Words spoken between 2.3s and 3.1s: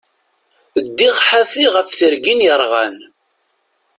yerɣan.